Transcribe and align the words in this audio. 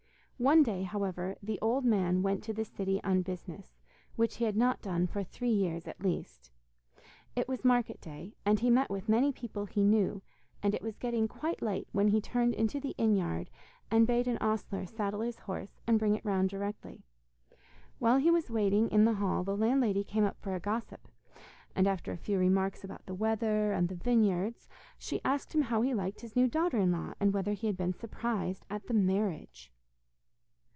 One 0.49 0.63
day, 0.63 0.81
however, 0.81 1.35
the 1.43 1.59
old 1.61 1.85
man 1.85 2.23
went 2.23 2.41
to 2.45 2.51
the 2.53 2.65
city 2.65 2.99
on 3.03 3.21
business, 3.21 3.77
which 4.15 4.37
he 4.37 4.45
had 4.45 4.55
not 4.57 4.81
done 4.81 5.05
for 5.05 5.23
three 5.23 5.51
years 5.51 5.87
at 5.87 6.01
least. 6.01 6.49
It 7.35 7.47
was 7.47 7.63
market 7.63 8.01
day, 8.01 8.33
and 8.43 8.59
he 8.59 8.71
met 8.71 8.89
with 8.89 9.07
many 9.07 9.31
people 9.31 9.67
he 9.67 9.83
knew, 9.83 10.23
and 10.63 10.73
it 10.73 10.81
was 10.81 10.97
getting 10.97 11.27
quite 11.27 11.61
late 11.61 11.87
when 11.91 12.07
he 12.07 12.19
turned 12.19 12.55
into 12.55 12.79
the 12.79 12.95
inn 12.97 13.13
yard, 13.15 13.51
and 13.91 14.07
bade 14.07 14.27
an 14.27 14.39
ostler 14.41 14.87
saddle 14.87 15.21
his 15.21 15.37
horse, 15.41 15.79
and 15.85 15.99
bring 15.99 16.15
it 16.15 16.25
round 16.25 16.49
directly. 16.49 17.03
While 17.99 18.17
he 18.17 18.31
was 18.31 18.49
waiting 18.49 18.89
in 18.89 19.05
the 19.05 19.13
hall, 19.21 19.43
the 19.43 19.55
landlady 19.55 20.03
came 20.03 20.23
up 20.23 20.41
for 20.41 20.55
a 20.55 20.59
gossip, 20.59 21.07
and 21.75 21.85
after 21.85 22.11
a 22.11 22.17
few 22.17 22.39
remarks 22.39 22.83
about 22.83 23.05
the 23.05 23.13
weather 23.13 23.73
and 23.73 23.89
the 23.89 23.95
vineyards 23.95 24.67
she 24.97 25.21
asked 25.23 25.53
him 25.53 25.61
how 25.61 25.83
he 25.83 25.93
liked 25.93 26.21
his 26.21 26.35
new 26.35 26.47
daughter 26.47 26.79
in 26.79 26.91
law, 26.91 27.13
and 27.19 27.31
whether 27.31 27.53
he 27.53 27.67
had 27.67 27.77
been 27.77 27.93
surprised 27.93 28.65
at 28.71 28.87
the 28.87 28.95
marriage. 28.95 29.71